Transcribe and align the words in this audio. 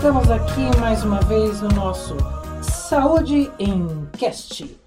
Estamos 0.00 0.30
aqui 0.30 0.80
mais 0.80 1.04
uma 1.04 1.20
vez 1.20 1.60
no 1.60 1.68
nosso 1.68 2.16
Saúde 2.62 3.52
em 3.58 4.06
Cast 4.18 4.80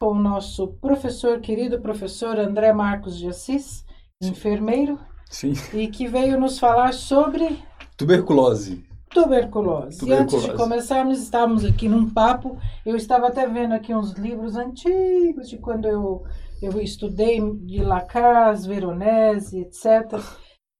com 0.00 0.12
o 0.12 0.14
nosso 0.14 0.68
professor, 0.80 1.38
querido 1.38 1.82
professor 1.82 2.38
André 2.38 2.72
Marcos 2.72 3.18
de 3.18 3.28
Assis, 3.28 3.84
enfermeiro, 4.22 4.98
Sim. 5.28 5.52
e 5.74 5.86
que 5.88 6.08
veio 6.08 6.40
nos 6.40 6.58
falar 6.58 6.94
sobre 6.94 7.62
Tuberculose. 7.94 8.82
tuberculose. 9.10 10.02
E 10.08 10.12
antes 10.14 10.34
de 10.34 10.40
Tuberculose. 10.40 10.56
começarmos, 10.56 11.20
estávamos 11.20 11.62
aqui 11.66 11.86
num 11.86 12.08
papo. 12.08 12.56
Eu 12.86 12.96
estava 12.96 13.26
até 13.26 13.46
vendo 13.46 13.74
aqui 13.74 13.94
uns 13.94 14.12
livros 14.12 14.56
antigos 14.56 15.50
de 15.50 15.58
quando 15.58 15.84
eu, 15.86 16.24
eu 16.62 16.80
estudei 16.80 17.38
de 17.66 17.84
Lacan, 17.84 18.54
Veronese, 18.54 19.60
etc. 19.60 20.18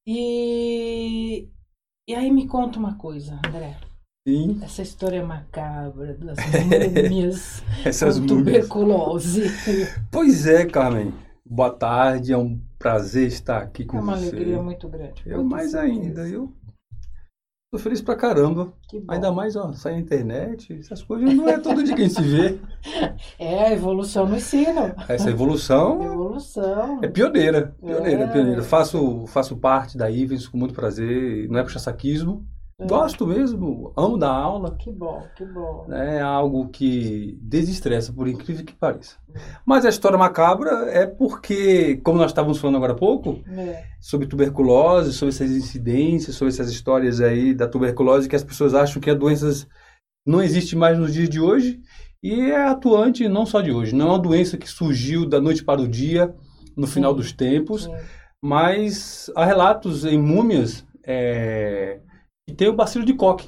E, 0.06 1.50
e 2.06 2.14
aí 2.14 2.30
me 2.30 2.46
conta 2.46 2.78
uma 2.78 2.94
coisa, 2.96 3.38
André. 3.46 3.76
Sim. 4.26 4.58
Essa 4.62 4.82
história 4.82 5.24
macabra 5.24 6.14
das 6.14 6.36
múmias 6.64 7.62
Essas 7.84 8.18
com 8.18 8.26
tuberculose. 8.26 9.42
Pois 10.10 10.46
é, 10.46 10.64
Carmen. 10.64 11.12
Boa 11.44 11.70
tarde, 11.70 12.32
é 12.32 12.38
um 12.38 12.58
prazer 12.78 13.26
estar 13.28 13.58
aqui 13.58 13.82
É 13.82 13.86
com 13.86 13.98
uma 13.98 14.16
você. 14.16 14.28
alegria 14.28 14.62
muito 14.62 14.88
grande. 14.88 15.22
Eu 15.26 15.44
mais 15.44 15.74
ainda, 15.74 16.26
eu 16.26 16.50
tô 17.74 17.78
feliz 17.78 18.00
pra 18.00 18.14
caramba. 18.14 18.72
Ainda 19.08 19.32
mais, 19.32 19.56
ó, 19.56 19.72
sai 19.72 19.94
na 19.94 19.98
internet, 19.98 20.72
essas 20.78 21.02
coisas 21.02 21.34
não 21.34 21.48
é 21.48 21.58
todo 21.58 21.82
dia 21.82 21.94
que 21.94 22.02
a 22.02 22.04
gente 22.06 22.14
se 22.14 22.22
vê. 22.22 22.58
É, 23.38 23.64
a 23.68 23.72
evolução 23.72 24.26
no 24.26 24.36
ensino. 24.36 24.94
Essa 25.08 25.30
evolução 25.30 26.02
Evolução. 26.04 27.00
é 27.02 27.08
pioneira, 27.08 27.74
pioneira, 27.84 28.24
É. 28.24 28.26
pioneira. 28.28 28.62
Faço, 28.62 29.24
faço 29.26 29.56
parte 29.56 29.96
da 29.96 30.10
Ivens 30.10 30.46
com 30.46 30.58
muito 30.58 30.74
prazer, 30.74 31.48
não 31.48 31.58
é 31.58 31.62
puxar 31.62 31.78
saquismo. 31.78 32.44
É. 32.78 32.86
Gosto 32.86 33.24
mesmo, 33.26 33.92
amo 33.96 34.18
dar 34.18 34.30
aula. 34.32 34.74
Que 34.76 34.90
bom, 34.90 35.22
que 35.36 35.44
bom. 35.44 35.86
É 35.92 36.20
algo 36.20 36.68
que 36.68 37.38
desestressa, 37.40 38.12
por 38.12 38.26
incrível 38.26 38.64
que 38.64 38.74
pareça. 38.74 39.16
Mas 39.64 39.84
a 39.84 39.88
história 39.88 40.18
macabra 40.18 40.70
é 40.90 41.06
porque, 41.06 41.96
como 42.04 42.18
nós 42.18 42.32
estávamos 42.32 42.58
falando 42.58 42.76
agora 42.76 42.92
há 42.92 42.96
pouco, 42.96 43.38
É. 43.48 43.84
sobre 44.00 44.26
tuberculose, 44.26 45.12
sobre 45.12 45.32
essas 45.34 45.50
incidências, 45.52 46.34
sobre 46.34 46.52
essas 46.52 46.68
histórias 46.70 47.20
aí 47.20 47.54
da 47.54 47.68
tuberculose, 47.68 48.28
que 48.28 48.36
as 48.36 48.44
pessoas 48.44 48.74
acham 48.74 49.00
que 49.00 49.10
a 49.10 49.14
doença 49.14 49.66
não 50.26 50.42
existe 50.42 50.74
mais 50.74 50.98
nos 50.98 51.12
dias 51.14 51.28
de 51.28 51.38
hoje, 51.40 51.80
e 52.22 52.40
é 52.50 52.66
atuante 52.66 53.28
não 53.28 53.46
só 53.46 53.60
de 53.60 53.70
hoje. 53.70 53.94
Não 53.94 54.06
é 54.06 54.10
uma 54.10 54.18
doença 54.18 54.56
que 54.56 54.68
surgiu 54.68 55.28
da 55.28 55.40
noite 55.40 55.62
para 55.64 55.80
o 55.80 55.86
dia, 55.86 56.34
no 56.76 56.86
final 56.88 57.12
Sim. 57.12 57.16
dos 57.18 57.32
tempos, 57.32 57.84
Sim. 57.84 57.92
mas 58.42 59.30
há 59.36 59.44
relatos 59.44 60.04
em 60.04 60.18
múmias 60.20 60.84
é, 61.06 62.00
que 62.54 62.58
tem 62.58 62.68
o 62.68 62.72
bacilo 62.74 63.04
de 63.04 63.14
Koch, 63.14 63.44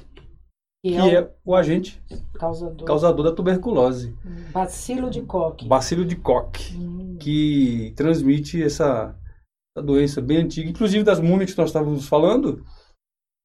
Que 0.83 0.91
que 0.91 0.97
é 0.97 1.15
é 1.15 1.31
o 1.45 1.55
agente 1.55 2.01
o 2.11 2.37
causador. 2.37 2.85
causador 2.85 3.25
da 3.25 3.31
tuberculose. 3.31 4.15
Bacilo 4.51 5.09
de 5.09 5.21
Koch. 5.21 5.65
Bacilo 5.65 6.05
de 6.05 6.15
Koch, 6.15 6.75
Hum. 6.77 7.17
que 7.19 7.93
transmite 7.95 8.61
essa, 8.61 9.15
essa 9.75 9.85
doença 9.85 10.21
bem 10.21 10.37
antiga, 10.37 10.69
inclusive 10.69 11.03
das 11.03 11.19
múmias 11.19 11.51
que 11.51 11.57
nós 11.57 11.69
estávamos 11.69 12.07
falando, 12.07 12.63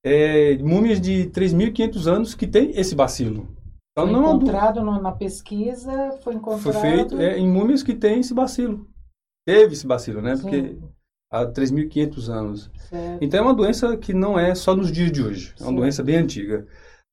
é, 0.05 0.59
múmias 0.59 1.01
de 1.01 1.27
3.500 1.31 2.07
anos 2.07 2.35
que 2.35 2.47
tem 2.47 2.71
esse 2.73 2.95
bacilo. 2.95 3.49
Então 3.93 4.09
Foi 4.09 4.13
não 4.13 4.25
é 4.25 4.31
do- 4.33 4.37
encontrado 4.45 4.83
no- 4.83 5.01
na 5.01 5.13
pesquisa, 5.13 6.13
foi 6.23 6.35
encontrado. 6.35 6.63
foi 6.63 6.73
feito 6.73 7.21
é, 7.21 7.39
em 7.39 7.49
múmias 7.49 7.83
que 7.83 7.95
tem 7.95 8.21
esse 8.21 8.35
bacilo. 8.35 8.89
Teve 9.47 9.75
esse 9.75 9.87
bacilo, 9.87 10.21
né? 10.23 10.37
Sim, 10.37 10.43
Porque 10.43 10.79
há 11.33 11.47
3.500 11.47 12.29
anos. 12.29 12.71
certo. 12.91 13.19
Então 13.25 13.41
é 13.41 13.43
uma 13.43 13.55
doença 13.55 13.97
que 13.97 14.13
não 14.15 14.39
é 14.39 14.55
só 14.55 14.77
nos 14.77 14.93
dias 14.93 15.11
de 15.11 15.23
hoje. 15.23 15.55
É 15.59 15.63
uma 15.65 15.71
Sim. 15.71 15.77
doença 15.77 16.03
bem 16.03 16.17
antiga. 16.17 16.67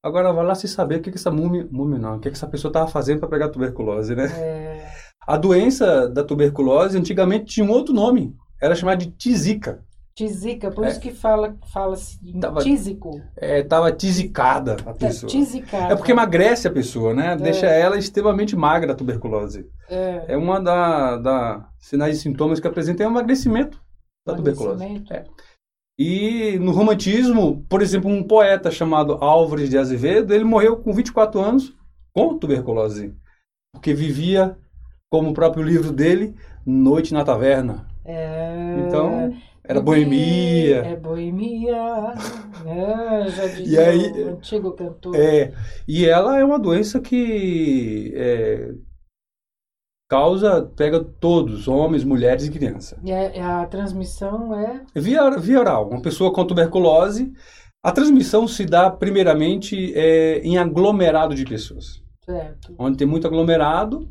Agora 0.03 0.31
vai 0.31 0.45
lá 0.45 0.53
se 0.56 0.67
saber 0.67 0.98
o 0.98 1.02
que, 1.02 1.11
que 1.11 1.17
essa 1.17 1.31
múmia, 1.31 1.67
múmia 1.72 1.98
não, 2.00 2.16
o 2.17 2.20
que, 2.20 2.30
que 2.30 2.36
essa 2.38 2.48
pessoa 2.48 2.70
estava 2.70 2.88
fazendo 2.88 3.20
para 3.20 3.30
pegar 3.30 3.50
tuberculose, 3.50 4.16
né? 4.16 4.26
É, 4.38 4.88
A 5.28 5.36
doença 5.38 6.08
da 6.10 6.23
tuberculose 6.23 6.98
antigamente 6.98 7.45
tinha 7.45 7.66
um 7.66 7.70
outro 7.71 7.93
nome. 7.93 8.33
Era 8.61 8.76
chamada 8.76 8.98
de 8.98 9.11
tisica. 9.11 9.83
Tisica, 10.16 10.70
por 10.72 10.83
É. 10.83 10.89
isso 10.89 10.99
que 10.99 11.11
fala, 11.11 11.55
fala-se 11.72 12.17
em 12.26 12.39
Tava- 12.39 12.61
tísico. 12.61 13.11
Estava 13.42 13.89
tisicada 13.92 14.76
a 14.86 14.89
É, 14.89 14.93
pessoa. 14.93 15.30
tisicada. 15.30 15.93
É 15.93 15.95
porque 15.95 16.11
emagrece 16.11 16.67
a 16.67 16.72
pessoa, 16.72 17.14
né? 17.14 17.38
Deixa 17.38 17.67
ela 17.67 17.98
extremamente 17.98 18.55
magra 18.55 18.92
a 18.92 18.95
tuberculose. 18.95 19.66
É, 19.89 20.26
É 20.33 20.38
uma 20.38 20.60
da, 20.60 21.17
da 21.17 21.66
sinais 21.80 22.17
e 22.17 22.22
sintomas 22.22 22.60
que 22.60 22.67
apresenta 22.67 23.04
é 23.04 23.08
o 23.08 23.11
emagrecimento 23.11 23.80
da 24.32 24.38
tuberculose. 24.38 24.84
emagrecimento. 24.84 25.14
É. 25.14 25.26
E 25.98 26.58
no 26.60 26.72
romantismo, 26.72 27.66
por 27.70 27.82
exemplo, 27.82 28.10
um 28.10 28.23
poeta 28.23 28.72
chamado 28.72 29.14
Álvares 29.22 29.70
de 29.70 29.78
Azevedo, 29.78 30.34
ele 30.34 30.45
morreu 30.45 30.78
com 30.78 30.94
24 30.94 31.40
anos 31.42 31.76
com 32.16 32.38
tuberculose, 32.38 33.14
porque 33.73 33.94
vivia, 33.94 34.58
como 35.12 35.32
o 35.32 35.34
próprio 35.34 35.62
livro 35.64 35.92
dele, 35.92 36.34
Noite 36.66 37.14
na 37.14 37.23
Taverna. 37.26 37.86
É, 38.06 38.86
Então, 38.88 39.34
era 39.64 39.82
boemia. 39.82 40.78
É 40.86 40.96
boemia. 40.96 41.76
É, 42.66 43.30
já 43.30 43.46
dizia 43.54 43.66
E 43.67 43.78
aí- 43.86 44.23
o 44.23 44.30
antigo 44.30 44.72
cantor. 44.72 45.16
É, 45.16 45.54
e 45.88 46.06
ela 46.08 46.40
é 46.40 46.46
uma 46.46 46.58
doença 46.58 47.00
que 47.02 48.14
é, 48.16 48.72
causa, 50.09 50.64
pega 50.75 50.99
todos, 51.02 51.67
homens, 51.67 52.03
mulheres 52.03 52.45
e 52.47 52.52
crianças. 52.52 52.97
E 53.03 53.11
a, 53.11 53.61
a 53.61 53.65
transmissão 53.67 54.53
é. 54.59 54.81
Via, 54.95 55.30
via 55.37 55.59
oral, 55.59 55.87
uma 55.89 56.02
pessoa 56.02 56.33
com 56.33 56.43
tuberculose, 56.45 57.31
a 57.83 57.92
transmissão 57.92 58.48
se 58.48 58.65
dá 58.65 58.89
primeiramente 58.89 59.93
é, 59.95 60.39
em 60.39 60.58
aglomerado 60.58 61.33
de 61.36 61.45
pessoas. 61.45 62.02
Certo. 62.25 62.73
Onde 62.77 62.98
tem 62.98 63.08
muito 63.08 63.25
aglomerado, 63.27 64.09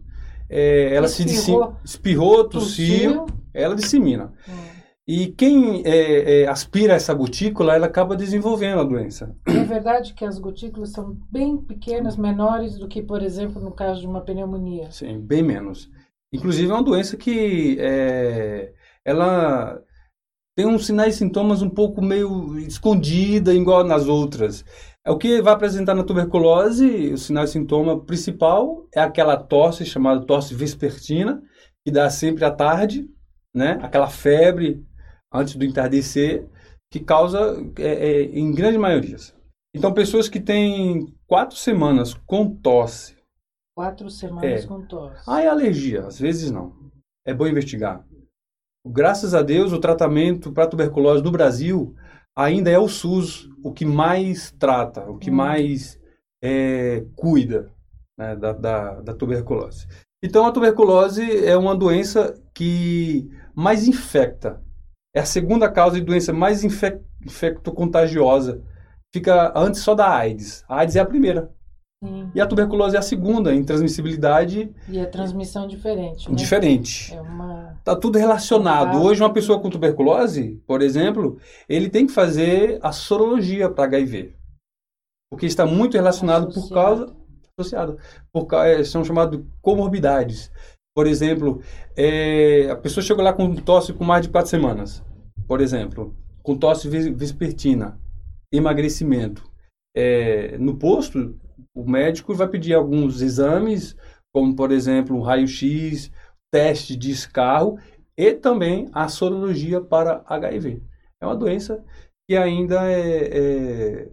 é, 0.49 0.95
ela 0.95 1.09
se 1.09 1.25
Espirrou. 1.27 1.73
dissi- 1.73 1.79
espirrou, 1.85 2.45
tossiu, 2.49 3.17
Tossiu. 3.19 3.27
ela 3.53 3.75
dissemina. 3.75 4.33
Hum. 4.49 4.78
E 5.09 5.29
quem 5.29 5.83
é, 5.87 6.43
é, 6.43 6.49
aspira 6.49 6.93
essa 6.93 7.15
gotícula, 7.15 7.75
ela 7.75 7.87
acaba 7.87 8.15
desenvolvendo 8.15 8.81
a 8.81 8.85
doença. 8.85 9.35
É 9.47 9.65
verdade 9.65 10.13
que 10.13 10.23
as 10.23 10.39
gotículas 10.39 10.93
são 10.93 11.17
bem 11.33 11.57
pequenas, 11.57 12.19
menores 12.19 12.77
do 12.77 12.87
que, 12.87 13.03
por 13.03 13.23
exemplo, 13.23 13.59
no 13.59 13.73
caso 13.73 14.03
de 14.03 14.07
uma 14.07 14.21
pneumonia. 14.21 14.91
Sim, 14.91 15.19
bem 15.19 15.43
menos. 15.43 15.89
Inclusive 16.31 16.71
é 16.71 16.75
uma 16.75 16.83
doença 16.83 17.17
que 17.17 17.79
é, 17.81 18.75
ela 19.03 19.81
tem 20.55 20.67
uns 20.67 20.85
sinais 20.85 21.15
e 21.15 21.19
sintomas 21.19 21.63
um 21.63 21.71
pouco 21.71 22.03
meio 22.03 22.59
escondida, 22.59 23.55
igual 23.55 23.85
nas 23.85 24.09
outras. 24.09 24.63
É 25.07 25.11
o 25.11 25.17
que 25.17 25.41
vai 25.41 25.55
apresentar 25.55 25.95
na 25.95 26.05
tuberculose, 26.05 27.15
o 27.15 27.17
sinal 27.17 27.45
e 27.45 27.49
sintoma 27.49 28.05
principal 28.05 28.87
é 28.95 29.01
aquela 29.01 29.39
tosse 29.39 29.87
chamada 29.87 30.27
tosse 30.27 30.55
vespertina, 30.55 31.41
que 31.83 31.91
dá 31.91 32.11
sempre 32.11 32.45
à 32.45 32.51
tarde, 32.51 33.09
né? 33.55 33.79
Aquela 33.81 34.09
febre 34.09 34.87
antes 35.33 35.57
do 35.57 35.65
entardecer, 35.65 36.47
que 36.91 37.01
causa 37.01 37.57
é, 37.79 37.83
é, 38.11 38.23
em 38.25 38.53
grande 38.53 38.79
maioria. 38.79 39.17
Então, 39.75 39.93
pessoas 39.93 40.29
que 40.29 40.41
têm 40.41 41.15
quatro 41.27 41.57
semanas 41.57 42.15
com 42.27 42.55
tosse, 42.57 43.17
Quatro 43.77 44.11
semanas 44.11 44.65
É. 44.65 44.67
com 44.67 44.85
tosse. 44.87 45.23
ah, 45.29 45.41
é 45.41 45.47
alergia? 45.47 46.05
Às 46.07 46.19
vezes 46.19 46.51
não. 46.51 46.73
É 47.25 47.33
bom 47.33 47.47
investigar. 47.47 48.05
Graças 48.85 49.35
a 49.35 49.43
Deus, 49.43 49.73
o 49.73 49.79
tratamento 49.79 50.51
para 50.51 50.67
tuberculose 50.67 51.23
no 51.23 51.31
Brasil 51.31 51.95
ainda 52.37 52.71
é 52.71 52.79
o 52.79 52.89
SUS 52.89 53.49
o 53.63 53.73
que 53.73 53.85
mais 53.85 54.51
trata, 54.59 55.09
o 55.09 55.17
que 55.19 55.31
Hum. 55.31 55.35
mais 55.35 56.01
é, 56.43 57.05
cuida 57.15 57.73
né, 58.19 58.35
da, 58.35 58.53
da, 58.53 59.01
da 59.01 59.15
tuberculose. 59.15 59.87
Então, 60.25 60.45
a 60.47 60.51
tuberculose 60.53 61.45
é 61.47 61.57
uma 61.57 61.77
doença 61.77 62.35
que 62.55 63.29
mais 63.55 63.87
infecta. 63.87 64.61
É 65.15 65.21
a 65.21 65.25
segunda 65.25 65.71
causa 65.71 65.97
de 65.97 66.05
doença 66.05 66.33
mais 66.33 66.63
infec 66.65 67.01
infecto-contagiosa. 67.25 68.63
Fica 69.13 69.53
antes 69.57 69.81
só 69.81 69.95
da 69.95 70.09
AIDS. 70.09 70.65
A 70.69 70.81
AIDS 70.81 70.97
é 70.97 71.01
a 71.01 71.07
primeira. 71.07 71.51
Sim. 72.05 72.31
E 72.35 72.41
a 72.41 72.47
tuberculose 72.47 72.95
é 72.95 72.99
a 72.99 73.03
segunda 73.03 73.53
em 73.53 73.65
transmissibilidade 73.65 74.73
E 74.89 75.01
a 75.01 75.07
transmissão 75.07 75.67
diferente. 75.67 76.31
Né? 76.31 76.37
diferente. 76.37 77.13
É 77.13 77.21
uma. 77.21 77.77
Tá 77.83 77.97
tudo 77.97 78.19
relacionado. 78.19 78.97
Ah. 78.99 79.01
Hoje, 79.01 79.21
uma 79.21 79.33
pessoa 79.33 79.59
com 79.59 79.69
tuberculose, 79.69 80.63
por 80.67 80.81
exemplo, 80.81 81.39
ele 81.69 81.89
tem 81.89 82.07
que 82.07 82.13
fazer 82.13 82.79
a 82.83 82.93
sorologia 82.93 83.69
para 83.69 83.85
HIV. 83.85 84.37
Porque 85.31 85.47
está 85.47 85.67
muito 85.67 85.95
relacionado 85.95 86.45
por 86.47 86.59
Associado. 86.59 86.75
causa. 86.75 87.17
Associado. 87.59 87.99
Por, 88.33 88.47
é, 88.65 88.85
são 88.85 89.05
chamados 89.05 89.41
comorbidades. 89.61 90.53
Por 90.99 91.07
exemplo, 91.07 91.63
é, 91.97 92.69
a 92.69 92.75
pessoa 92.75 93.05
chegou 93.05 93.23
lá 93.23 93.33
com 93.33 93.55
tosse 93.55 93.93
com 93.93 94.03
mais 94.03 94.27
de 94.27 94.33
quatro 94.33 94.51
semanas. 94.51 95.01
Por 95.47 95.61
exemplo, 95.61 96.13
com 96.43 96.59
tosse 96.59 96.89
ves- 96.89 97.07
vespertina, 97.07 97.97
emagrecimento. 98.53 99.49
É, 99.97 100.59
no 100.59 100.77
posto, 100.77 101.39
o 101.73 101.89
médico 101.89 102.35
vai 102.35 102.49
pedir 102.49 102.75
alguns 102.75 103.23
exames, 103.23 103.95
como 104.35 104.57
por 104.57 104.73
exemplo 104.73 105.17
um 105.17 105.21
raio-x, 105.21 106.11
teste 106.53 106.97
de 106.97 107.13
escarro 107.13 107.79
e 108.19 108.35
também 108.35 108.89
a 108.93 109.07
sorologia 109.07 109.81
para 109.81 110.25
HIV. 110.27 110.83
É 111.23 111.27
uma 111.27 111.37
doença 111.37 111.81
que 112.29 112.37
ainda 112.37 112.91
é, 112.91 114.01
é- 114.03 114.13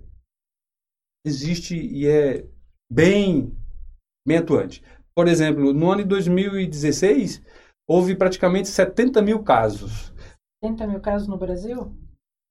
existe 1.26 1.76
e 1.76 2.06
é 2.06 2.46
bem, 2.94 3.52
bem 4.28 4.38
atuante. 4.38 4.84
Por 5.16 5.28
exemplo, 5.28 5.74
no 5.74 5.92
ano 5.92 6.04
de 6.04 6.10
2016, 6.10 7.42
houve 7.88 8.16
praticamente 8.16 8.68
70 8.68 9.22
mil 9.22 9.44
casos. 9.44 10.12
70 10.64 10.88
mil 10.88 11.00
casos 11.00 11.28
no 11.28 11.38
Brasil? 11.38 11.96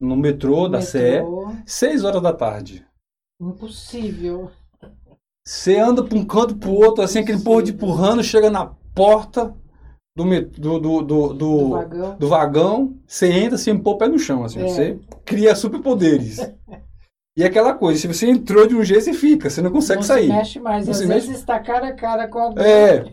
no 0.00 0.16
metrô 0.16 0.68
da 0.68 0.78
metrô. 0.78 0.90
Sé, 0.90 1.22
seis 1.66 2.04
horas 2.04 2.22
da 2.22 2.32
tarde. 2.32 2.84
Impossível. 3.40 4.50
Você 5.46 5.78
anda 5.78 6.02
para 6.02 6.18
um 6.18 6.24
canto 6.24 6.56
para 6.56 6.68
o 6.68 6.74
outro, 6.74 7.02
assim, 7.02 7.18
aquele 7.18 7.40
povo 7.40 7.62
de 7.62 7.72
empurrando, 7.72 8.22
chega 8.22 8.50
na 8.50 8.66
porta 8.94 9.54
do, 10.16 10.24
do, 10.24 10.78
do, 10.78 11.02
do, 11.02 11.34
do, 11.34 11.70
vagão. 11.70 12.16
do 12.18 12.28
vagão, 12.28 12.98
você 13.06 13.32
entra 13.32 13.56
sem 13.56 13.78
pôr 13.78 13.92
o 13.92 13.98
pé 13.98 14.08
no 14.08 14.18
chão, 14.18 14.44
assim, 14.44 14.60
é. 14.60 14.68
você 14.68 14.98
cria 15.24 15.54
superpoderes. 15.54 16.38
E 17.36 17.44
aquela 17.44 17.72
coisa, 17.72 17.98
se 17.98 18.08
você 18.08 18.28
entrou 18.28 18.66
de 18.66 18.74
um 18.74 18.84
jeito, 18.84 19.04
você 19.04 19.14
fica, 19.14 19.48
você 19.48 19.62
não 19.62 19.70
consegue 19.70 20.00
não 20.00 20.06
sair. 20.06 20.28
Não 20.28 20.36
mexe 20.36 20.58
mais, 20.58 20.84
não 20.84 20.92
às 20.92 20.98
vezes 20.98 21.28
mexe... 21.28 21.30
está 21.30 21.60
cara 21.60 21.88
a 21.88 21.94
cara 21.94 22.28
com 22.28 22.38
alguém. 22.38 22.64
É, 22.66 23.04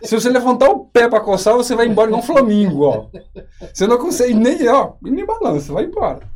se 0.00 0.14
você 0.14 0.30
levantar 0.30 0.70
o 0.70 0.86
pé 0.86 1.08
para 1.08 1.20
coçar, 1.20 1.54
você 1.54 1.74
vai 1.74 1.86
embora 1.86 2.08
igual 2.08 2.22
um 2.22 2.24
flamingo, 2.24 2.84
ó. 2.84 3.08
Você 3.74 3.86
não 3.86 3.98
consegue 3.98 4.32
nem, 4.32 4.66
ó, 4.68 4.92
nem 5.02 5.26
balança, 5.26 5.72
vai 5.72 5.84
embora. 5.84 6.33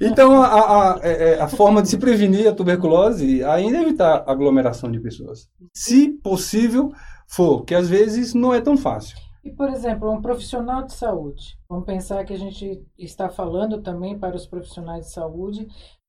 Então, 0.00 0.42
a, 0.42 0.46
a, 0.46 0.94
a, 0.94 1.00
é, 1.02 1.30
é, 1.30 1.40
a, 1.40 1.48
forma 1.48 1.82
de 1.82 1.88
se 1.88 1.98
prevenir 1.98 2.48
a 2.48 2.54
tuberculose 2.54 3.42
ainda 3.44 3.78
é 3.78 3.82
evitar 3.82 4.24
aglomeração 4.26 4.90
de 4.90 5.00
pessoas. 5.00 5.48
Se 5.72 6.08
possível 6.08 6.92
for, 7.26 7.64
que 7.64 7.74
às 7.74 7.88
vezes 7.88 8.34
não 8.34 8.54
é 8.54 8.60
tão 8.60 8.76
fácil. 8.76 9.16
E, 9.44 9.50
por 9.50 9.70
exemplo, 9.70 10.10
um 10.10 10.20
profissional 10.20 10.84
de 10.84 10.92
saúde. 10.92 11.58
Vamos 11.68 11.86
pensar 11.86 12.24
que 12.24 12.32
a 12.32 12.38
gente 12.38 12.82
está 12.98 13.28
falando 13.28 13.80
também 13.80 14.18
para 14.18 14.36
os 14.36 14.46
profissionais 14.46 15.06
de 15.06 15.12
saúde, 15.12 15.66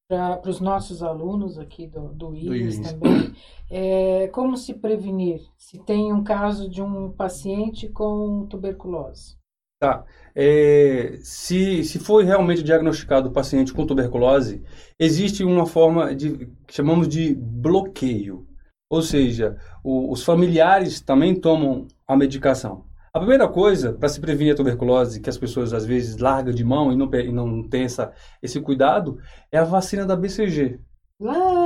para 0.09 0.49
os 0.49 0.59
nossos 0.59 1.03
alunos 1.03 1.59
aqui 1.59 1.87
do, 1.87 2.09
do 2.13 2.35
IRIS 2.35 2.79
também. 2.79 3.33
É, 3.71 4.27
como 4.29 4.57
se 4.57 4.73
prevenir 4.73 5.41
se 5.55 5.77
tem 5.77 6.11
um 6.11 6.23
caso 6.23 6.67
de 6.67 6.81
um 6.81 7.11
paciente 7.11 7.87
com 7.87 8.47
tuberculose? 8.47 9.38
Tá. 9.79 10.03
É, 10.35 11.19
se, 11.23 11.85
se 11.85 11.99
foi 11.99 12.25
realmente 12.25 12.61
diagnosticado 12.61 13.29
o 13.29 13.31
paciente 13.31 13.73
com 13.73 13.85
tuberculose, 13.85 14.61
existe 14.99 15.43
uma 15.43 15.65
forma 15.65 16.13
de 16.13 16.47
que 16.67 16.73
chamamos 16.73 17.07
de 17.07 17.33
bloqueio. 17.33 18.45
Ou 18.89 19.01
seja, 19.01 19.57
o, 19.83 20.11
os 20.11 20.23
familiares 20.23 20.99
também 20.99 21.33
tomam 21.33 21.87
a 22.05 22.17
medicação. 22.17 22.83
A 23.13 23.19
primeira 23.19 23.47
coisa 23.47 23.93
para 23.93 24.09
se 24.09 24.19
prevenir 24.19 24.53
a 24.53 24.55
tuberculose, 24.55 25.21
que 25.21 25.29
as 25.29 25.37
pessoas 25.37 25.73
às 25.73 25.85
vezes 25.85 26.17
largam 26.17 26.53
de 26.53 26.63
mão 26.63 26.91
e 26.91 26.95
não, 26.95 27.09
e 27.15 27.31
não 27.31 27.67
tem 27.67 27.87
esse 28.41 28.61
cuidado, 28.61 29.17
é 29.51 29.57
a 29.57 29.63
vacina 29.63 30.05
da 30.05 30.15
BCG. 30.15 30.79
Lá, 31.19 31.58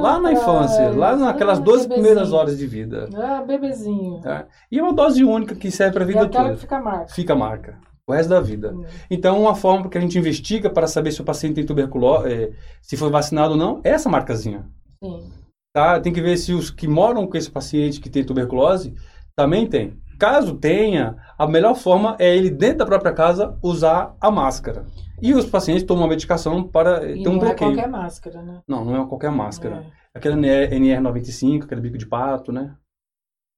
lá 0.00 0.18
na 0.20 0.32
infância, 0.32 0.90
lá 0.90 1.16
naquelas 1.16 1.58
12 1.58 1.88
bebezinho. 1.88 1.94
primeiras 1.94 2.32
horas 2.32 2.58
de 2.58 2.66
vida. 2.66 3.08
Ah, 3.14 3.42
bebezinho. 3.42 4.20
Tá? 4.20 4.46
E 4.70 4.78
é 4.78 4.82
uma 4.82 4.92
dose 4.92 5.24
única 5.24 5.54
que 5.54 5.70
serve 5.70 5.94
para 5.94 6.04
a 6.04 6.06
vida 6.06 6.22
e 6.22 6.28
toda. 6.28 6.50
Que 6.50 6.60
fica 6.60 6.80
marca. 6.80 7.14
Fica 7.14 7.34
marca. 7.34 7.78
O 8.06 8.12
resto 8.12 8.28
da 8.28 8.40
vida. 8.40 8.72
Hum. 8.72 8.84
Então, 9.10 9.40
uma 9.40 9.54
forma 9.54 9.88
que 9.88 9.98
a 9.98 10.00
gente 10.00 10.16
investiga 10.16 10.70
para 10.70 10.86
saber 10.86 11.10
se 11.10 11.20
o 11.20 11.24
paciente 11.24 11.56
tem 11.56 11.66
tuberculose, 11.66 12.32
é, 12.32 12.52
se 12.80 12.96
foi 12.96 13.10
vacinado 13.10 13.52
ou 13.52 13.58
não, 13.58 13.80
é 13.82 13.90
essa 13.90 14.08
marcazinha. 14.08 14.64
Sim. 15.02 15.32
Tá? 15.74 16.00
Tem 16.00 16.12
que 16.12 16.20
ver 16.20 16.36
se 16.36 16.52
os 16.52 16.70
que 16.70 16.86
moram 16.86 17.26
com 17.26 17.36
esse 17.36 17.50
paciente 17.50 18.00
que 18.00 18.08
tem 18.08 18.24
tuberculose 18.24 18.94
também 19.34 19.66
tem. 19.66 20.00
Caso 20.18 20.56
tenha, 20.56 21.16
a 21.36 21.46
melhor 21.46 21.74
forma 21.74 22.16
é 22.18 22.34
ele, 22.34 22.48
dentro 22.48 22.78
da 22.78 22.86
própria 22.86 23.12
casa, 23.12 23.58
usar 23.62 24.16
a 24.18 24.30
máscara. 24.30 24.86
E 25.20 25.34
os 25.34 25.46
pacientes 25.46 25.84
tomam 25.84 26.04
a 26.04 26.08
medicação 26.08 26.66
para 26.66 27.10
e 27.10 27.22
ter 27.22 27.28
um 27.28 27.38
bloqueio. 27.38 27.72
Não 27.72 27.78
é 27.78 27.82
qualquer 27.82 27.88
máscara, 27.88 28.42
né? 28.42 28.62
Não, 28.68 28.84
não 28.84 29.02
é 29.02 29.08
qualquer 29.08 29.30
máscara. 29.30 29.76
É. 29.76 30.18
Aquela 30.18 30.36
NR95, 30.36 31.64
aquele 31.64 31.80
bico 31.80 31.98
de 31.98 32.06
pato, 32.06 32.52
né? 32.52 32.76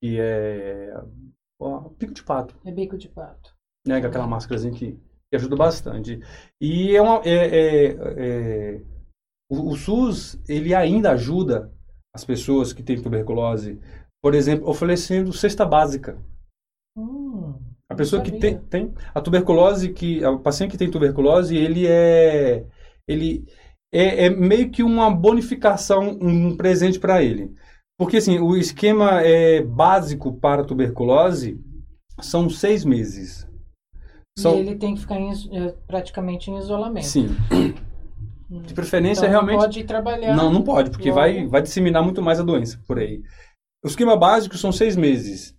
Que 0.02 0.18
é. 0.20 0.94
Ó, 1.60 1.88
bico 1.98 2.14
de 2.14 2.22
pato. 2.22 2.56
É 2.64 2.70
bico 2.70 2.96
de 2.96 3.08
pato. 3.08 3.54
Né? 3.86 3.96
Aquela 3.96 4.26
máscarazinha 4.26 4.72
que, 4.72 4.92
que 4.92 5.36
ajuda 5.36 5.56
bastante. 5.56 6.20
E 6.60 6.94
é 6.94 7.02
uma. 7.02 7.20
É, 7.24 7.30
é, 7.32 7.86
é, 8.16 8.82
o, 9.50 9.70
o 9.70 9.76
SUS, 9.76 10.40
ele 10.48 10.74
ainda 10.74 11.12
ajuda 11.12 11.72
as 12.14 12.24
pessoas 12.24 12.72
que 12.72 12.82
têm 12.82 13.02
tuberculose, 13.02 13.80
por 14.22 14.34
exemplo, 14.34 14.68
oferecendo 14.68 15.32
cesta 15.32 15.64
básica. 15.64 16.18
A 17.98 18.04
pessoa 18.04 18.22
que 18.22 18.30
tem, 18.30 18.56
tem 18.58 18.94
a 19.12 19.20
tuberculose, 19.20 19.92
que 19.92 20.24
o 20.24 20.38
paciente 20.38 20.70
que 20.70 20.78
tem 20.78 20.88
tuberculose, 20.88 21.56
ele 21.56 21.84
é 21.84 22.64
ele 23.08 23.44
é, 23.92 24.26
é 24.26 24.30
meio 24.30 24.70
que 24.70 24.84
uma 24.84 25.10
bonificação, 25.10 26.16
um 26.20 26.56
presente 26.56 27.00
para 27.00 27.20
ele. 27.22 27.52
Porque 27.98 28.18
assim, 28.18 28.38
o 28.38 28.56
esquema 28.56 29.20
é 29.22 29.62
básico 29.62 30.32
para 30.32 30.62
a 30.62 30.64
tuberculose 30.64 31.60
são 32.20 32.48
seis 32.48 32.84
meses. 32.84 33.48
São... 34.38 34.54
E 34.54 34.60
ele 34.60 34.76
tem 34.76 34.94
que 34.94 35.00
ficar 35.00 35.18
em, 35.18 35.32
é, 35.32 35.74
praticamente 35.88 36.52
em 36.52 36.58
isolamento. 36.58 37.06
Sim. 37.06 37.28
Hum. 37.50 38.62
De 38.62 38.74
preferência, 38.74 39.22
então, 39.22 39.30
realmente. 39.30 39.56
Não 39.56 39.62
pode 39.62 39.84
trabalhar. 39.84 40.36
Não, 40.36 40.52
não 40.52 40.62
pode, 40.62 40.90
porque 40.90 41.10
vai, 41.10 41.48
vai 41.48 41.60
disseminar 41.60 42.02
muito 42.02 42.22
mais 42.22 42.38
a 42.38 42.44
doença 42.44 42.80
por 42.86 42.98
aí. 42.98 43.22
O 43.84 43.88
esquema 43.88 44.16
básico 44.16 44.56
são 44.56 44.70
seis 44.70 44.96
meses. 44.96 45.57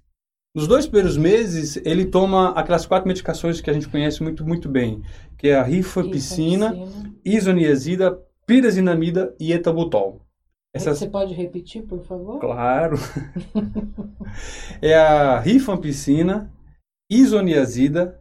Nos 0.55 0.67
dois 0.67 0.87
primeiros 0.87 1.15
meses, 1.15 1.77
ele 1.85 2.05
toma 2.05 2.49
aquelas 2.51 2.85
quatro 2.85 3.07
medicações 3.07 3.61
que 3.61 3.69
a 3.69 3.73
gente 3.73 3.87
conhece 3.87 4.23
muito, 4.23 4.45
muito 4.45 4.67
bem, 4.67 5.03
que 5.37 5.49
é 5.49 5.55
a 5.55 5.63
rifampicina, 5.63 6.73
isoniazida, 7.23 8.19
pirazinamida 8.47 9.35
e 9.39 9.53
etabutol. 9.53 10.21
Essas... 10.73 10.97
Você 10.97 11.09
pode 11.09 11.33
repetir, 11.33 11.83
por 11.83 12.03
favor? 12.03 12.39
Claro. 12.39 12.97
é 14.81 14.95
a 14.95 15.39
rifampicina, 15.39 16.51
isoniazida, 17.09 18.19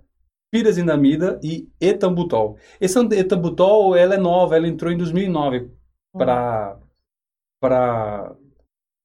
pirazinamida 0.51 1.39
e 1.43 1.69
etambutol. 1.81 2.59
Esse 2.81 2.99
etambutol, 3.15 3.95
ela 3.95 4.15
é 4.15 4.19
nova, 4.19 4.57
ela 4.57 4.69
entrou 4.69 4.93
em 4.93 4.97
2009 4.97 5.71
para 6.13 6.79
para 7.61 8.37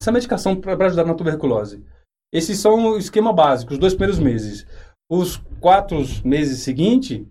essa 0.01 0.11
medicação 0.11 0.55
para 0.55 0.85
ajudar 0.85 1.05
na 1.05 1.15
tuberculose. 1.15 1.83
Esses 2.33 2.57
são 2.57 2.93
o 2.93 2.97
esquema 2.97 3.31
básico, 3.31 3.73
os 3.73 3.77
dois 3.77 3.93
primeiros 3.93 4.19
meses. 4.19 4.65
Os 5.07 5.37
quatro 5.59 6.03
meses 6.25 6.63
seguintes, 6.63 7.23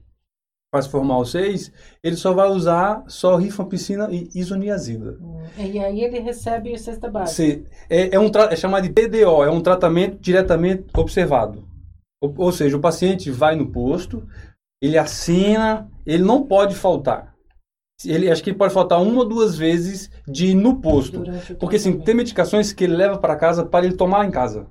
para 0.70 0.80
se 0.80 0.88
formar 0.88 1.18
os 1.18 1.32
seis, 1.32 1.72
ele 2.04 2.14
só 2.14 2.32
vai 2.32 2.48
usar 2.48 3.02
só 3.08 3.34
rifampicina 3.36 4.08
e 4.12 4.30
isoniazida. 4.32 5.18
Hum, 5.20 5.42
e 5.58 5.80
aí 5.80 6.04
ele 6.04 6.20
recebe 6.20 6.78
cesta 6.78 7.10
básica. 7.10 7.34
Sim, 7.34 7.64
é, 7.90 8.14
é, 8.14 8.20
um, 8.20 8.30
é 8.48 8.54
chamado 8.54 8.84
de 8.84 8.90
TDO, 8.90 9.42
é 9.42 9.50
um 9.50 9.60
tratamento 9.60 10.18
diretamente 10.20 10.84
observado. 10.96 11.66
Ou, 12.22 12.32
ou 12.38 12.52
seja, 12.52 12.76
o 12.76 12.80
paciente 12.80 13.28
vai 13.28 13.56
no 13.56 13.72
posto, 13.72 14.24
ele 14.80 14.96
assina, 14.96 15.90
ele 16.06 16.22
não 16.22 16.46
pode 16.46 16.76
faltar. 16.76 17.34
Ele, 18.04 18.30
acho 18.30 18.42
que 18.42 18.50
ele 18.50 18.58
pode 18.58 18.72
faltar 18.72 19.00
uma 19.02 19.20
ou 19.20 19.28
duas 19.28 19.56
vezes 19.56 20.10
de 20.26 20.46
ir 20.46 20.54
no 20.54 20.80
posto. 20.80 21.22
Porque 21.58 21.76
assim, 21.76 21.98
tem 21.98 22.14
medicações 22.14 22.72
que 22.72 22.84
ele 22.84 22.96
leva 22.96 23.18
para 23.18 23.36
casa 23.36 23.64
para 23.64 23.84
ele 23.84 23.96
tomar 23.96 24.26
em 24.26 24.30
casa. 24.30 24.66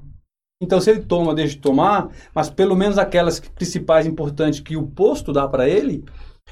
Então, 0.62 0.80
se 0.80 0.92
ele 0.92 1.02
toma, 1.02 1.34
deixa 1.34 1.56
de 1.56 1.62
tomar, 1.62 2.10
mas 2.36 2.50
pelo 2.50 2.76
menos 2.76 3.00
aquelas 3.00 3.40
principais 3.40 4.06
importantes 4.06 4.60
que 4.60 4.78
o 4.78 4.86
posto 4.86 5.34
dá 5.34 5.48
para 5.48 5.68
ele, 5.68 6.06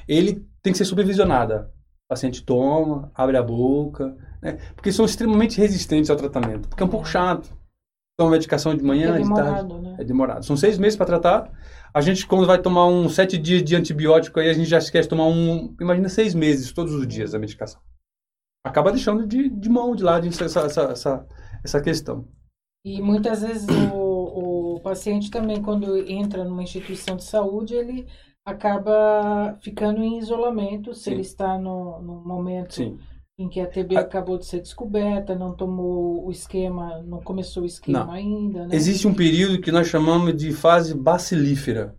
ele 0.07 0.43
tem 0.63 0.73
que 0.73 0.77
ser 0.77 0.85
supervisionada. 0.85 1.71
O 2.05 2.09
paciente 2.09 2.43
toma, 2.43 3.11
abre 3.13 3.37
a 3.37 3.43
boca, 3.43 4.17
né? 4.41 4.57
Porque 4.75 4.91
são 4.91 5.05
extremamente 5.05 5.59
resistentes 5.59 6.09
ao 6.09 6.17
tratamento. 6.17 6.67
Porque 6.67 6.81
é 6.81 6.85
um 6.85 6.89
pouco 6.89 7.07
chato. 7.07 7.55
Toma 8.17 8.31
medicação 8.31 8.75
de 8.75 8.83
manhã, 8.83 9.15
é 9.15 9.19
demorado, 9.19 9.67
de 9.67 9.69
tarde. 9.69 9.87
Né? 9.87 9.95
É 9.99 10.03
demorado. 10.03 10.45
São 10.45 10.57
seis 10.57 10.77
meses 10.77 10.97
para 10.97 11.05
tratar. 11.05 11.51
A 11.93 12.01
gente, 12.01 12.25
quando 12.25 12.45
vai 12.45 12.61
tomar 12.61 12.87
uns 12.87 13.15
sete 13.15 13.37
dias 13.37 13.63
de 13.63 13.75
antibiótico, 13.75 14.39
aí 14.39 14.49
a 14.49 14.53
gente 14.53 14.69
já 14.69 14.79
esquece 14.79 15.03
de 15.03 15.09
tomar 15.09 15.27
um. 15.27 15.75
Imagina 15.79 16.09
seis 16.09 16.33
meses, 16.33 16.73
todos 16.73 16.93
os 16.93 17.07
dias, 17.07 17.33
a 17.33 17.39
medicação. 17.39 17.79
Acaba 18.65 18.91
deixando 18.91 19.25
de, 19.25 19.49
de 19.49 19.69
mão 19.69 19.95
de 19.95 20.03
lado 20.03 20.27
essa, 20.27 20.45
essa, 20.45 20.81
essa, 20.81 21.27
essa 21.63 21.81
questão. 21.81 22.27
E 22.85 23.01
muitas 23.01 23.41
vezes 23.41 23.67
o, 23.93 23.98
o 24.79 24.81
paciente 24.81 25.29
também, 25.29 25.61
quando 25.61 25.97
entra 26.09 26.43
numa 26.43 26.63
instituição 26.63 27.17
de 27.17 27.25
saúde, 27.25 27.75
ele 27.75 28.07
acaba 28.45 29.57
ficando 29.61 30.01
em 30.01 30.17
isolamento 30.17 30.93
se 30.93 31.03
Sim. 31.03 31.11
ele 31.11 31.21
está 31.21 31.57
no, 31.57 32.01
no 32.01 32.15
momento 32.25 32.75
Sim. 32.75 32.97
em 33.37 33.49
que 33.49 33.59
a 33.59 33.67
TB 33.67 33.97
a... 33.97 33.99
acabou 33.99 34.37
de 34.37 34.45
ser 34.45 34.61
descoberta, 34.61 35.35
não 35.35 35.53
tomou 35.53 36.25
o 36.25 36.31
esquema, 36.31 37.03
não 37.03 37.21
começou 37.21 37.63
o 37.63 37.65
esquema 37.65 38.05
não. 38.05 38.11
ainda. 38.11 38.65
Né? 38.65 38.75
Existe 38.75 39.07
um 39.07 39.13
período 39.13 39.61
que 39.61 39.71
nós 39.71 39.87
chamamos 39.87 40.35
de 40.35 40.53
fase 40.53 40.95
bacilífera, 40.95 41.95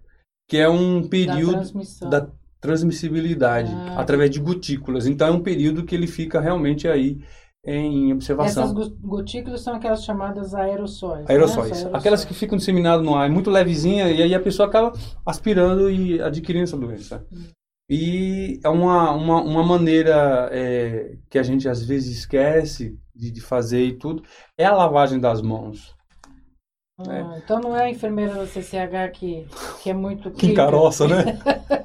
que 0.49 0.57
é 0.57 0.69
um 0.69 1.07
período 1.07 1.71
da, 2.01 2.21
da 2.21 2.33
transmissibilidade 2.61 3.73
ah. 3.73 4.01
através 4.01 4.31
de 4.31 4.41
gotículas. 4.41 5.07
Então 5.07 5.29
é 5.29 5.31
um 5.31 5.43
período 5.43 5.85
que 5.85 5.95
ele 5.95 6.07
fica 6.07 6.41
realmente 6.41 6.89
aí 6.89 7.21
em 7.65 8.13
observação. 8.13 8.65
Essas 8.65 8.89
gotículas 8.89 9.61
são 9.61 9.75
aquelas 9.75 10.05
chamadas 10.05 10.55
aerossóis. 10.55 11.21
Né? 11.21 11.27
Aerossóis. 11.29 11.71
Né? 11.71 11.77
aerossóis. 11.77 11.95
Aquelas 11.95 12.25
que 12.25 12.35
ficam 12.35 12.57
disseminadas 12.57 13.05
no 13.05 13.15
ar, 13.15 13.27
é 13.27 13.33
muito 13.33 13.51
levezinha, 13.51 14.11
e 14.11 14.23
aí 14.23 14.35
a 14.35 14.41
pessoa 14.41 14.69
acaba 14.69 14.93
aspirando 15.25 15.91
e 15.91 16.21
adquirindo 16.21 16.65
essa 16.65 16.77
doença. 16.77 17.27
Hum. 17.33 17.49
E 17.93 18.61
é 18.63 18.69
uma, 18.69 19.11
uma, 19.11 19.43
uma 19.43 19.65
maneira 19.65 20.49
é, 20.53 21.17
que 21.29 21.39
a 21.39 21.43
gente 21.43 21.69
às 21.69 21.85
vezes 21.85 22.19
esquece 22.19 22.97
de, 23.15 23.33
de 23.33 23.41
fazer 23.41 23.85
e 23.85 23.99
tudo, 23.99 24.23
é 24.57 24.65
a 24.65 24.73
lavagem 24.73 25.19
das 25.19 25.43
mãos. 25.43 25.95
Ah, 27.01 27.35
é. 27.35 27.39
Então 27.39 27.61
não 27.61 27.77
é 27.77 27.85
a 27.85 27.91
enfermeira 27.91 28.35
da 28.35 28.47
CCH 28.47 29.11
que, 29.13 29.47
que 29.83 29.91
é 29.91 29.95
muito. 29.95 30.31
Que 30.31 30.49
encaroça, 30.49 31.09
né? 31.09 31.39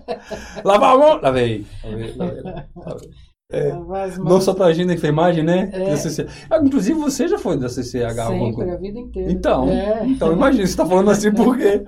Lava 0.64 0.92
a 0.92 0.98
mão! 0.98 1.22
Lavei. 1.22 1.66
lavei, 1.84 2.14
lavei, 2.16 2.42
lavei. 2.76 3.10
É, 3.56 3.74
não 4.20 4.42
só 4.42 4.54
para 4.54 4.66
a 4.66 4.70
agenda 4.70 4.90
da 4.90 4.94
enfermagem, 4.96 5.44
né? 5.44 5.70
É. 5.72 5.94
Ah, 6.50 6.60
inclusive, 6.62 7.00
você 7.00 7.28
já 7.28 7.38
foi 7.38 7.58
da 7.58 7.70
CCH 7.70 8.28
Sempre, 8.28 8.70
a 8.70 8.76
vida 8.76 9.00
inteira. 9.00 9.32
Então, 9.32 9.70
é. 9.70 10.06
então 10.06 10.34
imagina, 10.34 10.66
você 10.66 10.72
está 10.72 10.86
falando 10.86 11.10
assim 11.10 11.32
porque 11.32 11.86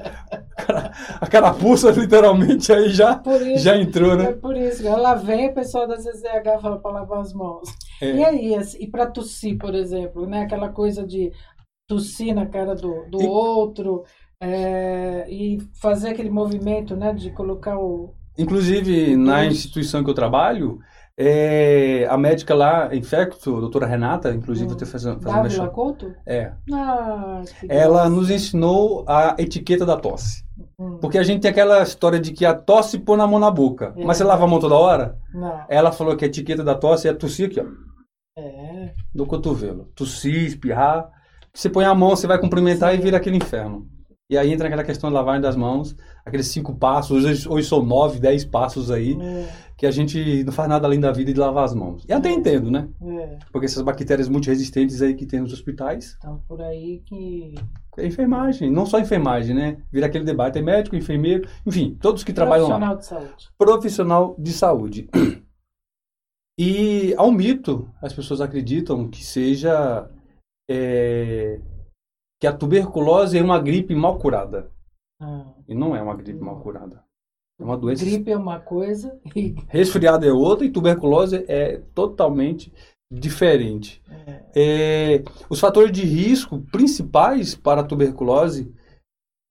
a 1.19 1.27
carapuça 1.27 1.91
literalmente 1.91 2.71
aí 2.71 2.89
já, 2.89 3.21
isso, 3.25 3.63
já 3.63 3.77
entrou, 3.77 4.15
né? 4.15 4.25
É 4.25 4.33
por 4.33 4.55
isso. 4.55 4.88
Ela 4.88 5.15
vem, 5.15 5.50
o 5.50 5.53
pessoal 5.53 5.88
da 5.88 5.97
CCH 5.97 6.62
fala 6.62 6.79
para 6.79 6.91
lavar 6.91 7.19
as 7.19 7.33
mãos. 7.33 7.67
É. 8.01 8.13
E 8.13 8.24
aí, 8.24 8.55
assim, 8.55 8.77
e 8.81 8.88
para 8.88 9.07
tossir, 9.07 9.57
por 9.57 9.75
exemplo, 9.75 10.25
né? 10.25 10.43
Aquela 10.43 10.69
coisa 10.69 11.05
de 11.05 11.31
tossir 11.88 12.33
na 12.33 12.45
cara 12.45 12.75
do, 12.75 13.05
do 13.09 13.21
e... 13.21 13.27
outro 13.27 14.03
é, 14.41 15.25
e 15.29 15.57
fazer 15.81 16.09
aquele 16.09 16.29
movimento, 16.29 16.95
né? 16.95 17.13
De 17.13 17.31
colocar 17.31 17.77
o... 17.77 18.13
Inclusive, 18.38 19.15
na 19.15 19.45
instituição 19.45 20.03
que 20.03 20.09
eu 20.09 20.13
trabalho 20.13 20.79
é, 21.19 22.05
a 22.07 22.15
médica 22.15 22.53
lá, 22.53 22.95
infecto, 22.95 23.57
a 23.57 23.59
doutora 23.59 23.88
Renata, 23.88 24.31
inclusive, 24.31 24.71
hum. 24.71 24.86
fazendo, 24.86 25.19
fazendo 25.19 25.71
Couto? 25.71 26.13
É. 26.24 26.51
Ah, 26.71 27.41
ela 27.67 28.07
nos 28.07 28.29
ensinou 28.29 29.03
a 29.07 29.36
etiqueta 29.39 29.83
da 29.83 29.97
tosse. 29.97 30.45
Hum. 30.79 31.00
Porque 31.01 31.17
a 31.17 31.24
gente 31.24 31.41
tem 31.41 31.50
aquela 31.50 31.81
história 31.81 32.19
de 32.19 32.31
que 32.31 32.45
a 32.45 32.53
tosse 32.53 33.00
põe 33.00 33.17
na 33.17 33.25
mão 33.25 33.39
na 33.39 33.50
boca. 33.50 33.93
É. 33.97 34.05
Mas 34.05 34.17
você 34.17 34.24
lava 34.24 34.43
a 34.43 34.47
mão 34.47 34.59
toda 34.59 34.75
hora? 34.75 35.17
Não. 35.33 35.65
Ela 35.67 35.91
falou 35.91 36.15
que 36.15 36.24
a 36.24 36.27
etiqueta 36.27 36.63
da 36.63 36.75
tosse 36.75 37.07
é 37.07 37.13
tossir 37.13 37.47
aqui, 37.47 37.59
ó. 37.59 37.65
É. 38.39 38.93
No 39.13 39.25
cotovelo. 39.25 39.89
Tossir, 39.95 40.45
espirrar. 40.45 41.09
Você 41.51 41.67
põe 41.67 41.86
a 41.86 41.95
mão, 41.95 42.12
você 42.12 42.27
vai 42.27 42.38
cumprimentar 42.38 42.91
Sim. 42.91 43.00
e 43.00 43.01
vira 43.01 43.17
aquele 43.17 43.38
inferno. 43.38 43.88
E 44.29 44.38
aí 44.38 44.51
entra 44.51 44.67
aquela 44.67 44.84
questão 44.84 45.10
de 45.10 45.15
lavagem 45.15 45.41
das 45.41 45.55
mãos, 45.55 45.96
aqueles 46.25 46.48
cinco 46.48 46.75
passos, 46.75 47.24
hoje, 47.24 47.48
hoje 47.48 47.67
são 47.67 47.81
nove, 47.81 48.19
dez 48.19 48.43
passos 48.43 48.91
aí. 48.91 49.17
É 49.19 49.67
que 49.77 49.86
a 49.86 49.91
gente 49.91 50.43
não 50.43 50.51
faz 50.51 50.67
nada 50.67 50.88
além 50.88 51.00
da 51.00 51.12
vida 51.12 51.31
de 51.31 51.39
lavar 51.39 51.63
as 51.63 51.75
mãos. 51.75 52.03
E 52.10 52.12
até 52.12 52.29
é. 52.29 52.34
entendo, 52.34 52.72
né? 52.72 52.89
É. 53.00 53.38
Porque 53.51 53.67
essas 53.67 53.84
bactérias 53.84 54.27
muito 54.27 54.48
resistentes 54.48 55.03
aí 55.03 55.13
que 55.13 55.27
tem 55.27 55.39
nos 55.39 55.53
hospitais. 55.53 56.15
Então, 56.17 56.41
por 56.48 56.60
aí 56.62 57.03
que. 57.05 57.53
É 57.96 58.05
enfermagem, 58.05 58.72
não 58.72 58.86
só 58.86 59.00
enfermagem, 59.00 59.55
né? 59.55 59.77
Vira 59.91 60.07
aquele 60.07 60.24
debate, 60.24 60.57
é 60.57 60.62
médico, 60.62 60.96
enfermeiro, 60.96 61.48
enfim, 61.65 61.96
todos 62.01 62.24
que 62.24 62.34
trabalham 62.34 62.67
lá. 62.67 62.79
Profissional 62.79 62.98
de 62.98 63.05
saúde. 63.05 63.50
Profissional 63.57 64.36
de 64.39 64.51
saúde. 64.51 65.10
E 66.60 67.13
há 67.15 67.24
um 67.24 67.31
mito, 67.31 67.88
as 68.01 68.12
pessoas 68.12 68.41
acreditam 68.41 69.07
que 69.07 69.24
seja 69.24 70.10
é, 70.67 71.62
que 72.39 72.48
a 72.48 72.53
tuberculose 72.56 73.38
é 73.38 73.41
uma 73.41 73.60
gripe 73.60 73.96
mal 73.96 74.17
curada. 74.17 74.72
Ah. 75.22 75.53
E 75.67 75.74
não 75.74 75.96
é 75.96 76.01
uma 76.01 76.15
gripe 76.15 76.39
mal 76.39 76.60
curada. 76.62 77.03
É 77.60 77.63
uma 77.63 77.77
doença. 77.77 78.06
Gripe 78.06 78.32
é 78.32 78.38
uma 78.38 78.60
coisa. 78.60 79.20
E... 79.36 79.56
Resfriado 79.67 80.25
é 80.25 80.32
outra 80.32 80.65
e 80.65 80.72
tuberculose 80.72 81.44
é 81.48 81.77
totalmente 81.94 82.72
diferente. 83.12 84.01
É. 84.10 84.44
É, 84.56 85.24
os 85.50 85.60
fatores 85.60 85.91
de 85.91 86.03
risco 86.03 86.62
principais 86.72 87.56
para 87.56 87.82
a 87.82 87.84
tuberculose 87.84 88.72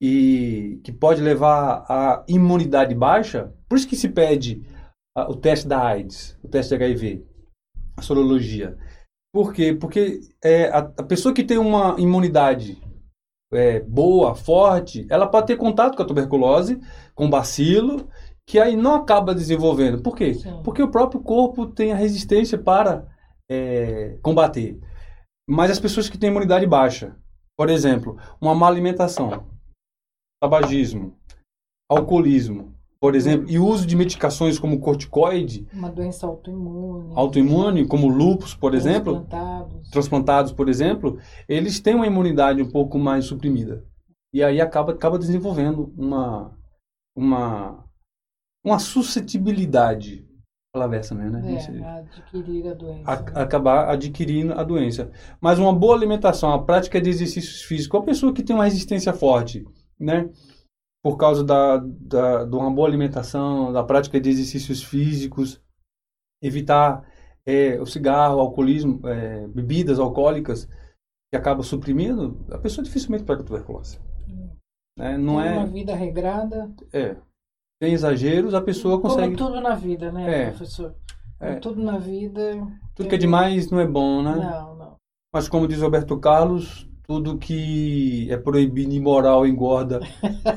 e 0.01 0.81
que 0.85 0.93
pode 0.93 1.23
levar 1.23 1.85
à 1.89 2.25
imunidade 2.29 2.95
baixa, 2.95 3.53
por 3.69 3.77
isso 3.77 3.89
que 3.89 3.97
se 3.97 4.11
pede 4.11 4.63
a, 5.17 5.31
o 5.31 5.35
teste 5.35 5.67
da 5.67 5.83
AIDS, 5.83 6.39
o 6.43 6.49
teste 6.49 6.77
de 6.77 6.85
HIV, 6.85 7.27
a 7.97 8.03
sorologia. 8.03 8.77
Por 9.37 9.53
quê? 9.53 9.75
Porque 9.75 10.21
é, 10.43 10.71
a, 10.71 10.79
a 10.79 11.03
pessoa 11.03 11.35
que 11.35 11.45
tem 11.45 11.59
uma 11.59 11.95
imunidade 12.01 12.83
é, 13.53 13.81
boa, 13.81 14.35
forte, 14.35 15.07
ela 15.11 15.27
pode 15.27 15.49
ter 15.49 15.59
contato 15.59 15.95
com 15.95 16.03
a 16.03 16.07
tuberculose, 16.07 16.81
com 17.15 17.29
bacilo, 17.29 18.09
que 18.49 18.59
aí 18.59 18.75
não 18.75 18.95
acaba 18.95 19.35
desenvolvendo. 19.35 20.03
Por 20.03 20.17
quê? 20.17 20.33
Sim. 20.33 20.63
Porque 20.65 20.83
o 20.83 20.91
próprio 20.91 21.21
corpo 21.21 21.67
tem 21.67 21.93
a 21.93 21.97
resistência 21.97 22.57
para 22.57 23.07
é, 23.47 24.17
combater. 24.23 24.81
Mas 25.47 25.71
as 25.71 25.79
pessoas 25.79 26.09
que 26.09 26.17
têm 26.17 26.31
imunidade 26.31 26.67
baixa, 26.67 27.15
por 27.59 27.69
exemplo, 27.69 28.17
uma 28.41 28.55
má 28.55 28.67
alimentação, 28.69 29.47
tabagismo, 30.43 31.15
alcoolismo, 31.91 32.75
por 33.01 33.15
exemplo, 33.15 33.51
e 33.51 33.59
uso 33.59 33.87
de 33.87 33.95
medicações 33.95 34.59
como 34.59 34.81
corticoide. 34.81 35.67
Uma 35.73 35.91
doença 35.91 36.27
autoimune. 36.27 37.13
Autoimune, 37.15 37.87
como 37.87 38.09
lupus, 38.09 38.55
por 38.55 38.75
exemplo. 38.75 39.21
Transplantados. 39.21 39.91
Transplantados, 39.91 40.53
por 40.53 40.69
exemplo, 40.69 41.19
eles 41.49 41.79
têm 41.79 41.95
uma 41.95 42.07
imunidade 42.07 42.63
um 42.63 42.71
pouco 42.71 42.99
mais 42.99 43.27
suprimida. 43.27 43.85
E 44.33 44.43
aí 44.43 44.61
acaba, 44.61 44.93
acaba 44.93 45.19
desenvolvendo 45.19 45.93
uma, 45.97 46.57
uma, 47.15 47.85
uma 48.65 48.79
suscetibilidade. 48.79 50.27
Palavra 50.73 50.99
essa 50.99 51.15
mesmo, 51.15 51.39
né? 51.39 51.55
É, 51.55 51.99
adquirir 52.01 52.69
a 52.69 52.75
doença. 52.75 53.11
A, 53.11 53.17
né? 53.21 53.33
Acabar 53.35 53.89
adquirindo 53.91 54.53
a 54.53 54.63
doença. 54.63 55.11
Mas 55.41 55.59
uma 55.59 55.73
boa 55.73 55.95
alimentação, 55.95 56.53
a 56.53 56.63
prática 56.63 57.01
de 57.01 57.09
exercícios 57.09 57.63
físicos, 57.63 58.01
a 58.01 58.05
pessoa 58.05 58.33
que 58.33 58.43
tem 58.43 58.55
uma 58.55 58.65
resistência 58.65 59.13
forte, 59.13 59.65
né? 59.99 60.29
Por 61.07 61.17
causa 61.17 61.45
da, 61.45 61.77
da, 61.77 62.45
de 62.45 62.57
uma 62.57 62.69
boa 62.69 62.89
alimentação, 62.89 63.73
da 63.73 63.85
prática 63.85 64.21
de 64.21 64.29
exercícios 64.29 64.83
físicos, 64.83 65.63
evitar 66.43 67.09
é, 67.47 67.81
o 67.81 67.87
cigarro, 67.87 68.39
o 68.39 68.41
alcoolismo, 68.41 69.01
é, 69.07 69.47
bebidas 69.47 70.01
alcoólicas, 70.01 70.67
que 71.31 71.37
acaba 71.37 71.63
suprimindo, 71.63 72.45
a 72.51 72.59
pessoa 72.59 72.85
dificilmente 72.85 73.23
pega 73.23 73.45
tuberculose. 73.45 74.01
Hum. 74.29 74.51
Né? 74.99 75.17
Não 75.17 75.37
Tem 75.41 75.47
é 75.47 75.53
uma 75.53 75.67
vida 75.67 75.95
regrada. 75.95 76.75
É. 76.93 77.17
Tem 77.81 77.93
exageros, 77.93 78.53
a 78.53 78.61
pessoa 78.61 79.01
consegue. 79.01 79.37
Como 79.37 79.51
tudo 79.51 79.61
na 79.61 79.77
vida, 79.77 80.11
né, 80.11 80.43
é. 80.43 80.51
professor? 80.51 80.93
Como 81.39 81.53
é. 81.53 81.61
tudo 81.61 81.85
na 81.85 81.99
vida. 81.99 82.67
Tudo 82.97 83.09
que 83.09 83.15
é 83.15 83.19
demais 83.19 83.71
não 83.71 83.79
é 83.79 83.87
bom, 83.87 84.25
né? 84.25 84.35
Não, 84.35 84.75
não. 84.75 84.97
Mas 85.33 85.49
como 85.49 85.69
diz 85.69 85.81
Roberto 85.81 86.19
Carlos, 86.19 86.91
tudo 87.07 87.39
que 87.39 88.27
é 88.31 88.37
proibido, 88.37 88.93
imoral, 88.93 89.47
engorda. 89.47 90.01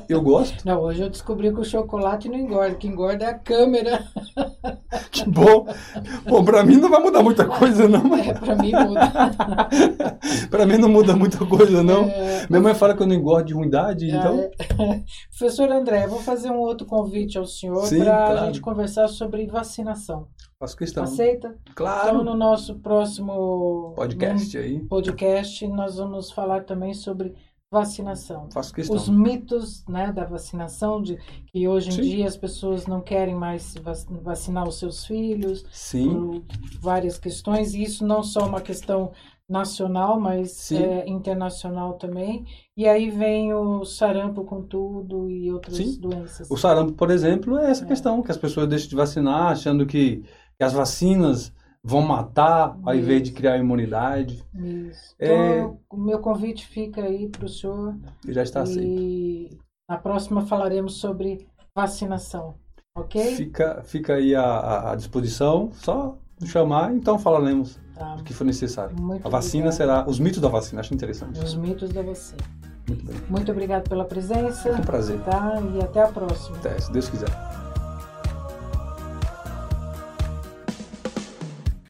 Eu 0.08 0.22
gosto. 0.22 0.62
Não, 0.66 0.82
hoje 0.82 1.02
eu 1.02 1.10
descobri 1.10 1.54
que 1.54 1.60
o 1.60 1.64
chocolate 1.64 2.28
não 2.28 2.38
engorda, 2.38 2.76
que 2.76 2.88
engorda 2.88 3.26
é 3.26 3.30
a 3.30 3.34
câmera. 3.34 4.04
Que 5.12 5.28
bom. 5.28 5.68
Bom, 6.28 6.44
pra 6.44 6.64
mim 6.64 6.78
não 6.78 6.90
vai 6.90 7.00
mudar 7.02 7.22
muita 7.22 7.46
coisa, 7.46 7.88
não. 7.88 8.16
É, 8.16 8.34
pra 8.34 8.56
mim 8.56 8.72
muda. 8.72 9.12
pra 10.50 10.66
mim 10.66 10.78
não 10.78 10.90
muda 10.90 11.16
muita 11.16 11.46
coisa, 11.46 11.84
não. 11.84 12.06
É... 12.06 12.48
Minha 12.50 12.62
mãe 12.62 12.74
fala 12.74 12.96
que 12.96 13.02
eu 13.02 13.08
não 13.08 13.16
engordo 13.16 13.48
de 13.48 13.54
ruindade, 13.54 14.08
então... 14.08 14.40
É... 14.40 15.04
Professor 15.30 15.72
André, 15.72 16.08
vou 16.08 16.20
fazer 16.20 16.50
um 16.50 16.60
outro 16.60 16.88
convite 16.88 17.38
ao 17.38 17.46
senhor 17.46 17.88
para 17.88 18.06
claro. 18.06 18.40
a 18.40 18.46
gente 18.46 18.62
conversar 18.62 19.08
sobre 19.08 19.46
vacinação. 19.48 20.28
Faço 20.60 20.76
questão. 20.76 21.06
Aceita? 21.06 21.58
Claro. 21.74 22.10
Então, 22.10 22.24
no 22.26 22.36
nosso 22.36 22.76
próximo 22.80 23.94
podcast 23.96 24.58
aí. 24.58 24.80
Podcast, 24.80 25.66
nós 25.70 25.96
vamos 25.96 26.32
falar 26.32 26.66
também 26.66 26.94
sobre 26.94 27.34
vacinação. 27.72 28.50
Faço 28.52 28.74
questão. 28.74 28.94
Os 28.94 29.08
mitos 29.08 29.86
né, 29.88 30.12
da 30.12 30.26
vacinação, 30.26 31.02
de 31.02 31.18
que 31.46 31.66
hoje 31.66 31.88
em 31.88 31.94
Sim. 31.94 32.02
dia 32.02 32.28
as 32.28 32.36
pessoas 32.36 32.88
não 32.88 33.00
querem 33.00 33.36
mais 33.36 33.74
vacinar 34.22 34.68
os 34.68 34.78
seus 34.78 35.06
filhos. 35.06 35.66
Sim. 35.72 36.10
Por 36.10 36.44
várias 36.82 37.18
questões. 37.18 37.74
E 37.74 37.82
isso 37.82 38.06
não 38.06 38.22
só 38.22 38.46
uma 38.46 38.60
questão 38.60 39.14
nacional, 39.48 40.20
mas 40.20 40.74
é, 40.74 41.08
internacional 41.08 41.94
também. 41.94 42.46
E 42.76 42.86
aí 42.86 43.10
vem 43.10 43.54
o 43.54 43.86
sarampo 43.86 44.44
com 44.44 44.62
tudo 44.62 45.30
e 45.30 45.50
outras 45.50 45.78
Sim. 45.78 45.98
doenças. 46.02 46.52
O 46.52 46.58
sarampo, 46.58 46.92
por 46.92 47.10
exemplo, 47.10 47.58
é 47.58 47.72
essa 47.72 47.86
é. 47.86 47.88
questão, 47.88 48.22
que 48.22 48.30
as 48.30 48.38
pessoas 48.38 48.68
deixam 48.68 48.90
de 48.90 48.96
vacinar 48.96 49.54
achando 49.54 49.86
que 49.86 50.22
as 50.64 50.74
vacinas 50.74 51.54
vão 51.84 52.02
matar 52.02 52.78
ao 52.84 52.94
Isso. 52.94 53.04
invés 53.04 53.24
de 53.24 53.32
criar 53.32 53.58
imunidade. 53.58 54.44
Isso. 54.54 55.16
É... 55.18 55.60
Então, 55.60 55.80
o 55.90 55.98
meu 55.98 56.20
convite 56.20 56.66
fica 56.68 57.04
aí 57.04 57.28
para 57.28 57.46
o 57.46 57.50
senhor. 57.50 57.96
E 58.28 58.34
já 58.34 58.44
está. 58.44 58.64
E 58.66 59.58
na 59.90 59.98
próxima 59.98 60.46
falaremos 60.46 60.96
sobre 60.96 61.48
vacinação, 61.76 62.56
ok? 62.96 63.36
Fica, 63.36 63.82
fica 63.84 64.16
aí 64.16 64.36
à, 64.36 64.92
à 64.92 64.96
disposição, 64.96 65.70
só 65.74 66.18
chamar, 66.46 66.94
então 66.94 67.18
falaremos 67.18 67.80
tá. 67.96 68.16
o 68.20 68.24
que 68.24 68.34
for 68.34 68.44
necessário. 68.44 68.96
Muito 69.00 69.26
a 69.26 69.30
vacina 69.30 69.70
obrigado. 69.70 69.78
será. 69.78 70.06
Os 70.08 70.20
mitos 70.20 70.42
da 70.42 70.48
vacina, 70.48 70.82
acho 70.82 70.94
interessante. 70.94 71.40
Os 71.40 71.56
mitos 71.56 71.90
da 71.90 72.02
vacina. 72.02 72.42
Muito 72.88 73.06
bem. 73.06 73.16
Muito 73.30 73.52
obrigado 73.52 73.88
pela 73.88 74.06
presença. 74.06 74.70
Muito 74.70 74.82
um 74.82 74.86
prazer. 74.86 75.20
Tá? 75.22 75.62
E 75.76 75.84
até 75.84 76.02
a 76.02 76.08
próxima. 76.08 76.58
Até, 76.58 76.80
se 76.80 76.92
Deus 76.92 77.08
quiser. 77.08 77.30